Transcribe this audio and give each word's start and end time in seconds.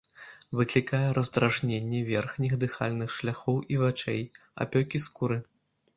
Выклікае 0.59 1.01
раздражненне 1.17 1.99
верхніх 2.09 2.57
дыхальных 2.63 3.09
шляхоў 3.19 3.57
і 3.77 3.81
вачэй, 3.85 4.23
апёкі 4.67 4.97
скуры. 5.09 5.37